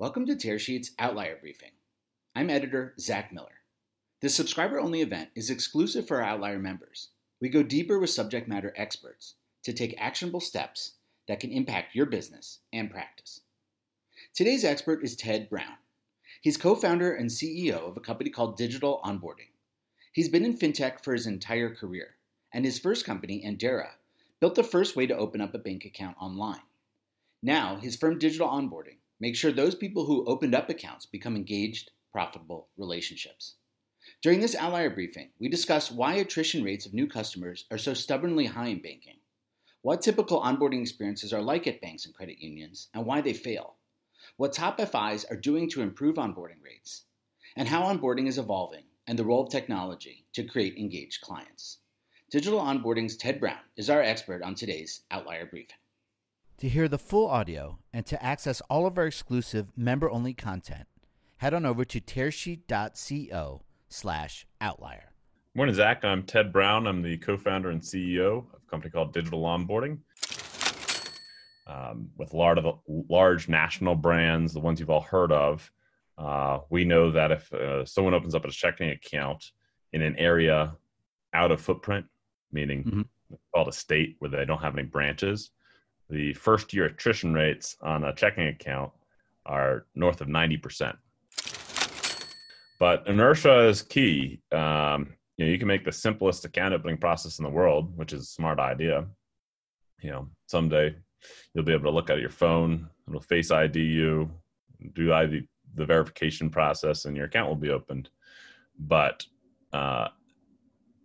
Welcome 0.00 0.26
to 0.26 0.34
Tearsheet's 0.34 0.90
Outlier 0.98 1.36
Briefing. 1.40 1.70
I'm 2.34 2.50
editor 2.50 2.94
Zach 2.98 3.32
Miller. 3.32 3.60
This 4.20 4.34
subscriber 4.34 4.80
only 4.80 5.02
event 5.02 5.28
is 5.36 5.50
exclusive 5.50 6.08
for 6.08 6.16
our 6.16 6.28
Outlier 6.30 6.58
members. 6.58 7.10
We 7.40 7.48
go 7.48 7.62
deeper 7.62 8.00
with 8.00 8.10
subject 8.10 8.48
matter 8.48 8.74
experts 8.76 9.34
to 9.62 9.72
take 9.72 9.94
actionable 9.96 10.40
steps 10.40 10.94
that 11.28 11.38
can 11.38 11.52
impact 11.52 11.94
your 11.94 12.06
business 12.06 12.58
and 12.72 12.90
practice. 12.90 13.42
Today's 14.34 14.64
expert 14.64 15.04
is 15.04 15.14
Ted 15.14 15.48
Brown. 15.48 15.76
He's 16.40 16.56
co 16.56 16.74
founder 16.74 17.14
and 17.14 17.30
CEO 17.30 17.88
of 17.88 17.96
a 17.96 18.00
company 18.00 18.30
called 18.30 18.56
Digital 18.56 19.00
Onboarding. 19.04 19.52
He's 20.12 20.28
been 20.28 20.44
in 20.44 20.58
fintech 20.58 21.04
for 21.04 21.12
his 21.12 21.28
entire 21.28 21.72
career, 21.72 22.16
and 22.52 22.64
his 22.64 22.80
first 22.80 23.06
company, 23.06 23.44
Andera, 23.46 23.90
built 24.40 24.56
the 24.56 24.64
first 24.64 24.96
way 24.96 25.06
to 25.06 25.16
open 25.16 25.40
up 25.40 25.54
a 25.54 25.58
bank 25.58 25.84
account 25.84 26.16
online. 26.20 26.62
Now, 27.44 27.76
his 27.76 27.94
firm 27.94 28.18
Digital 28.18 28.48
Onboarding 28.48 28.96
makes 29.20 29.38
sure 29.38 29.52
those 29.52 29.74
people 29.74 30.06
who 30.06 30.24
opened 30.26 30.54
up 30.54 30.68
accounts 30.70 31.06
become 31.06 31.36
engaged, 31.36 31.90
profitable 32.12 32.68
relationships. 32.76 33.56
During 34.22 34.40
this 34.40 34.54
outlier 34.54 34.90
briefing, 34.90 35.30
we 35.38 35.48
discuss 35.48 35.90
why 35.90 36.14
attrition 36.14 36.62
rates 36.62 36.86
of 36.86 36.94
new 36.94 37.06
customers 37.06 37.64
are 37.70 37.78
so 37.78 37.94
stubbornly 37.94 38.46
high 38.46 38.68
in 38.68 38.82
banking, 38.82 39.18
what 39.84 40.00
typical 40.00 40.40
onboarding 40.40 40.80
experiences 40.80 41.32
are 41.32 41.42
like 41.42 41.66
at 41.66 41.82
banks 41.82 42.06
and 42.06 42.14
credit 42.14 42.38
unions, 42.38 42.88
and 42.94 43.04
why 43.04 43.20
they 43.20 43.34
fail, 43.34 43.76
what 44.36 44.52
top 44.52 44.80
FIs 44.80 45.26
are 45.26 45.36
doing 45.36 45.68
to 45.70 45.82
improve 45.82 46.16
onboarding 46.16 46.62
rates, 46.64 47.04
and 47.54 47.68
how 47.68 47.82
onboarding 47.82 48.26
is 48.26 48.38
evolving 48.38 48.84
and 49.06 49.18
the 49.18 49.24
role 49.24 49.42
of 49.42 49.50
technology 49.50 50.24
to 50.32 50.44
create 50.44 50.78
engaged 50.78 51.20
clients. 51.20 51.78
Digital 52.30 52.60
Onboarding's 52.60 53.16
Ted 53.16 53.38
Brown 53.38 53.60
is 53.76 53.90
our 53.90 54.00
expert 54.00 54.42
on 54.42 54.54
today's 54.54 55.02
outlier 55.10 55.44
briefing. 55.44 55.76
To 56.58 56.68
hear 56.68 56.86
the 56.86 56.98
full 56.98 57.28
audio 57.28 57.78
and 57.92 58.06
to 58.06 58.22
access 58.24 58.60
all 58.70 58.86
of 58.86 58.96
our 58.96 59.06
exclusive 59.06 59.72
member-only 59.76 60.34
content, 60.34 60.86
head 61.38 61.52
on 61.52 61.66
over 61.66 61.84
to 61.84 62.00
tearsheet.co 62.00 63.62
slash 63.88 64.46
outlier. 64.60 65.12
Morning, 65.56 65.74
Zach. 65.74 66.04
I'm 66.04 66.22
Ted 66.22 66.52
Brown. 66.52 66.86
I'm 66.86 67.02
the 67.02 67.16
co-founder 67.18 67.70
and 67.70 67.80
CEO 67.80 68.38
of 68.38 68.44
a 68.54 68.70
company 68.70 68.92
called 68.92 69.12
Digital 69.12 69.42
Onboarding. 69.42 69.98
Um, 71.66 72.08
with 72.16 72.32
large, 72.32 72.64
large 72.86 73.48
national 73.48 73.96
brands, 73.96 74.52
the 74.52 74.60
ones 74.60 74.78
you've 74.78 74.90
all 74.90 75.00
heard 75.00 75.32
of, 75.32 75.68
uh, 76.18 76.60
we 76.70 76.84
know 76.84 77.10
that 77.10 77.32
if 77.32 77.52
uh, 77.52 77.84
someone 77.84 78.14
opens 78.14 78.36
up 78.36 78.44
a 78.44 78.50
checking 78.50 78.90
account 78.90 79.44
in 79.92 80.02
an 80.02 80.16
area 80.18 80.76
out 81.32 81.50
of 81.50 81.60
footprint, 81.60 82.06
meaning 82.52 82.84
mm-hmm. 82.84 83.02
called 83.52 83.66
a 83.66 83.72
state 83.72 84.14
where 84.20 84.30
they 84.30 84.44
don't 84.44 84.62
have 84.62 84.78
any 84.78 84.86
branches, 84.86 85.50
the 86.10 86.32
first 86.34 86.72
year 86.72 86.86
attrition 86.86 87.34
rates 87.34 87.76
on 87.82 88.04
a 88.04 88.14
checking 88.14 88.48
account 88.48 88.92
are 89.46 89.86
north 89.94 90.20
of 90.20 90.28
90%. 90.28 90.96
But 92.78 93.06
inertia 93.06 93.68
is 93.68 93.82
key. 93.82 94.40
Um, 94.52 95.14
you 95.36 95.46
know, 95.46 95.52
you 95.52 95.58
can 95.58 95.68
make 95.68 95.84
the 95.84 95.92
simplest 95.92 96.44
account 96.44 96.74
opening 96.74 96.98
process 96.98 97.38
in 97.38 97.44
the 97.44 97.50
world, 97.50 97.96
which 97.96 98.12
is 98.12 98.22
a 98.22 98.26
smart 98.26 98.58
idea. 98.58 99.06
You 100.00 100.10
know, 100.10 100.28
someday 100.46 100.94
you'll 101.52 101.64
be 101.64 101.72
able 101.72 101.84
to 101.84 101.90
look 101.90 102.10
at 102.10 102.20
your 102.20 102.30
phone, 102.30 102.88
it'll 103.08 103.20
face 103.20 103.50
ID 103.50 103.80
you, 103.80 104.30
do 104.94 105.12
ID, 105.12 105.46
the 105.74 105.86
verification 105.86 106.50
process, 106.50 107.04
and 107.04 107.16
your 107.16 107.26
account 107.26 107.48
will 107.48 107.56
be 107.56 107.70
opened. 107.70 108.10
But 108.78 109.24
uh, 109.72 110.08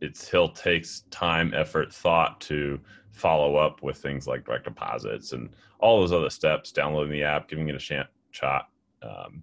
it 0.00 0.16
still 0.16 0.48
takes 0.48 1.02
time, 1.10 1.52
effort, 1.54 1.92
thought 1.92 2.40
to 2.42 2.78
follow 3.10 3.56
up 3.56 3.82
with 3.82 3.98
things 3.98 4.26
like 4.26 4.44
direct 4.44 4.64
deposits 4.64 5.32
and 5.32 5.50
all 5.80 6.00
those 6.00 6.12
other 6.12 6.30
steps, 6.30 6.72
downloading 6.72 7.12
the 7.12 7.22
app, 7.22 7.48
giving 7.48 7.68
it 7.68 7.74
a 7.74 8.06
shot. 8.30 8.68
Um, 9.02 9.42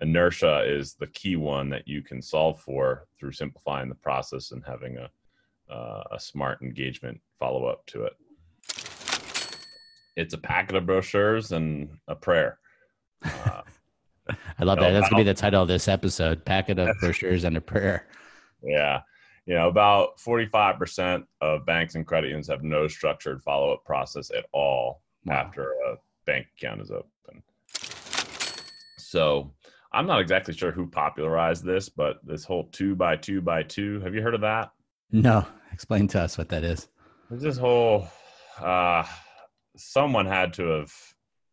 inertia 0.00 0.62
is 0.66 0.94
the 0.94 1.06
key 1.08 1.36
one 1.36 1.70
that 1.70 1.88
you 1.88 2.02
can 2.02 2.20
solve 2.20 2.60
for 2.60 3.06
through 3.18 3.32
simplifying 3.32 3.88
the 3.88 3.94
process 3.94 4.52
and 4.52 4.62
having 4.66 4.98
a, 4.98 5.72
uh, 5.72 6.04
a 6.12 6.20
smart 6.20 6.60
engagement 6.62 7.20
follow 7.38 7.66
up 7.66 7.86
to 7.86 8.04
it. 8.04 8.12
It's 10.16 10.34
a 10.34 10.38
packet 10.38 10.76
of 10.76 10.86
brochures 10.86 11.52
and 11.52 11.90
a 12.08 12.14
prayer. 12.14 12.58
Uh, 13.22 13.62
I 14.58 14.64
love 14.64 14.78
that. 14.80 14.92
That's 14.92 15.08
gonna 15.08 15.20
be 15.20 15.24
the 15.24 15.34
title 15.34 15.62
of 15.62 15.68
this 15.68 15.88
episode: 15.88 16.44
"Packet 16.44 16.78
of 16.78 16.88
brochures 17.00 17.44
and 17.44 17.56
a 17.56 17.60
prayer." 17.60 18.08
Yeah, 18.62 19.02
you 19.46 19.54
know, 19.54 19.68
about 19.68 20.18
45% 20.18 21.24
of 21.40 21.64
banks 21.64 21.94
and 21.94 22.06
credit 22.06 22.28
unions 22.28 22.48
have 22.48 22.62
no 22.62 22.88
structured 22.88 23.42
follow 23.42 23.72
up 23.72 23.84
process 23.84 24.30
at 24.30 24.46
all 24.52 25.02
wow. 25.24 25.36
after 25.36 25.70
a 25.88 25.96
bank 26.26 26.48
account 26.58 26.82
is 26.82 26.90
open. 26.90 27.42
So 28.98 29.52
I'm 29.92 30.06
not 30.06 30.20
exactly 30.20 30.52
sure 30.52 30.72
who 30.72 30.88
popularized 30.88 31.64
this, 31.64 31.88
but 31.88 32.18
this 32.26 32.44
whole 32.44 32.64
two 32.72 32.96
by 32.96 33.16
two 33.16 33.40
by 33.40 33.62
two, 33.62 34.00
have 34.00 34.14
you 34.14 34.20
heard 34.20 34.34
of 34.34 34.40
that? 34.40 34.72
No. 35.12 35.46
Explain 35.72 36.08
to 36.08 36.20
us 36.20 36.38
what 36.38 36.48
that 36.48 36.64
is. 36.64 36.88
There's 37.28 37.42
this 37.42 37.58
whole, 37.58 38.08
uh, 38.58 39.04
someone 39.76 40.26
had 40.26 40.52
to 40.54 40.66
have 40.68 40.92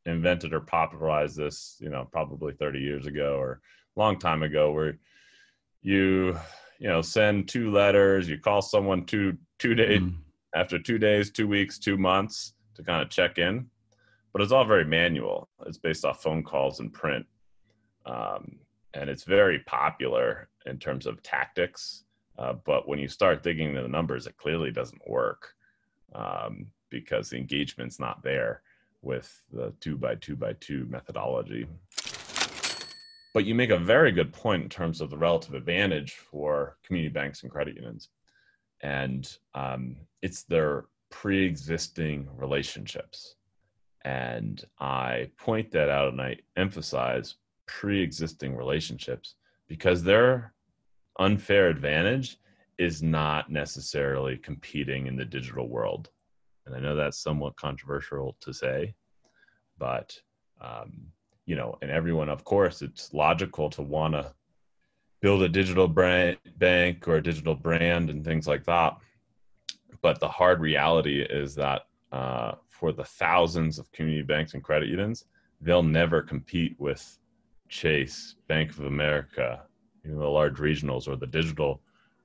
invented 0.06 0.54
or 0.54 0.62
popularized 0.62 1.38
this, 1.38 1.76
you 1.80 1.90
know, 1.90 2.08
probably 2.12 2.54
30 2.54 2.80
years 2.80 3.06
ago 3.06 3.36
or 3.36 3.60
a 3.96 4.00
long 4.00 4.18
time 4.18 4.44
ago, 4.44 4.72
where 4.72 4.98
you 5.82 6.38
you 6.84 6.90
know 6.90 7.02
send 7.02 7.48
two 7.48 7.72
letters 7.72 8.28
you 8.28 8.38
call 8.38 8.62
someone 8.62 9.06
two 9.06 9.38
two 9.58 9.74
days 9.74 10.02
mm. 10.02 10.14
after 10.54 10.78
two 10.78 11.00
days 11.00 11.32
two 11.32 11.48
weeks 11.48 11.80
two 11.80 11.98
months 11.98 12.54
to 12.76 12.84
kind 12.84 13.02
of 13.02 13.10
check 13.10 13.38
in. 13.38 13.66
But 14.34 14.42
it's 14.42 14.52
all 14.52 14.66
very 14.66 14.84
manual. 14.84 15.48
It's 15.66 15.78
based 15.78 16.06
off 16.06 16.24
phone 16.24 16.44
calls 16.44 16.80
and 16.80 16.92
print. 16.92 17.26
Um, 18.06 18.58
and 18.96 19.10
it's 19.10 19.24
very 19.24 19.60
popular 19.60 20.50
in 20.66 20.78
terms 20.80 21.06
of 21.06 21.22
tactics. 21.24 22.04
Uh, 22.38 22.54
but 22.66 22.88
when 22.88 23.00
you 23.00 23.08
start 23.08 23.44
digging 23.44 23.70
into 23.70 23.84
the 23.84 23.88
numbers 23.88 24.28
it 24.28 24.36
clearly 24.38 24.72
doesn't 24.72 25.08
work 25.08 25.54
um, 26.16 26.66
because 26.90 27.30
the 27.30 27.38
engagement's 27.38 28.00
not 28.00 28.24
there 28.24 28.62
with 29.02 29.42
the 29.54 29.72
two 29.80 29.96
by 29.96 30.16
two 30.16 30.36
by 30.36 30.54
two 30.60 30.86
methodology 30.90 31.68
but 33.34 33.46
you 33.46 33.56
make 33.56 33.72
a 33.72 33.78
very 33.78 34.12
good 34.12 34.32
point 34.32 34.64
in 34.64 34.70
terms 34.70 35.02
of 35.02 35.10
the 35.10 35.18
relative 35.18 35.56
advantage 35.56 36.14
for 36.14 36.78
community 36.84 37.12
banks 37.12 37.42
and 37.42 37.52
credit 37.52 37.76
unions. 37.76 38.10
And 38.82 39.30
um, 39.56 39.96
it's 40.22 40.44
their 40.44 40.86
pre 41.10 41.44
existing 41.44 42.28
relationships. 42.36 43.36
And 44.06 44.64
I 44.80 45.32
point 45.38 45.72
that 45.72 45.90
out 45.90 46.12
and 46.12 46.22
I 46.22 46.38
emphasize 46.58 47.36
pre 47.66 48.02
existing 48.02 48.56
relationships 48.56 49.36
because 49.68 50.04
their 50.04 50.54
unfair 51.20 51.70
advantage 51.70 52.38
is 52.78 53.02
not 53.02 53.52
necessarily 53.52 54.38
competing 54.38 55.08
in 55.08 55.16
the 55.16 55.26
digital 55.26 55.70
world. 55.70 56.10
And 56.66 56.76
I 56.76 56.80
know 56.80 56.96
that's 56.96 57.18
somewhat 57.18 57.56
controversial 57.56 58.36
to 58.42 58.54
say, 58.54 58.94
but 59.78 60.18
um, 60.62 61.08
you 61.46 61.56
know, 61.56 61.78
and 61.82 61.92
everyone, 61.92 62.30
of 62.30 62.44
course, 62.44 62.82
it's 62.82 63.14
logical 63.14 63.70
to 63.72 63.82
want 63.82 64.14
to 64.14 64.34
build 65.22 65.44
a 65.44 65.50
digital 65.50 65.88
brand, 65.88 66.38
bank 66.58 67.08
or 67.08 67.16
a 67.16 67.24
digital 67.24 67.56
brand 67.56 68.10
and 68.10 68.24
things 68.24 68.48
like 68.48 68.64
that. 68.66 68.98
But 70.02 70.20
the 70.20 70.28
hard 70.28 70.60
reality 70.60 71.22
is 71.22 71.56
that 71.56 71.84
uh, 72.12 72.54
for 72.70 72.92
the 72.92 73.06
thousands 73.06 73.80
of 73.80 73.92
community 73.92 74.24
banks 74.24 74.54
and 74.54 74.64
credit 74.64 74.90
unions, 74.90 75.26
they'll 75.62 75.84
never 75.84 76.22
compete 76.22 76.76
with 76.78 77.18
Chase, 77.70 78.36
Bank 78.48 78.72
of 78.72 78.82
America, 78.82 79.64
you 80.04 80.12
know, 80.12 80.20
the 80.20 80.28
large 80.28 80.58
regionals 80.58 81.08
or 81.08 81.16
the 81.16 81.28
digital, 81.28 81.82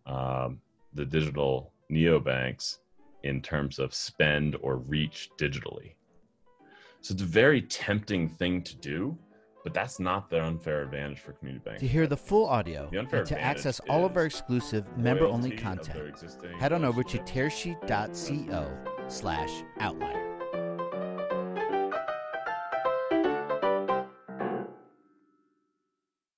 um, 0.06 0.61
the 0.95 1.05
digital 1.05 1.73
neobanks 1.91 2.79
in 3.23 3.41
terms 3.41 3.79
of 3.79 3.95
spend 3.95 4.56
or 4.61 4.79
reach 4.79 5.31
digitally. 5.39 5.93
So 7.01 7.13
it's 7.13 7.23
a 7.23 7.27
very 7.27 7.63
tempting 7.63 8.29
thing 8.29 8.63
to 8.63 8.77
do, 8.77 9.17
but 9.65 9.73
that's 9.73 10.01
not 10.01 10.31
the 10.31 10.45
unfair 10.45 10.83
advantage 10.83 11.21
for 11.21 11.33
community 11.33 11.62
banks. 11.65 11.81
To 11.81 11.89
hear 11.89 12.06
the 12.06 12.17
full 12.17 12.47
audio 12.49 12.89
the 12.91 12.99
and 12.99 13.27
to 13.27 13.41
access 13.41 13.81
all 13.89 14.05
of 14.05 14.17
our 14.17 14.27
exclusive 14.27 14.85
member-only 14.97 15.53
content, 15.53 16.23
head 16.59 16.73
on 16.73 16.85
over 16.85 17.03
to 17.03 17.19
tearsheet.co 17.19 18.77
slash 19.09 19.50
outlier. 19.81 20.28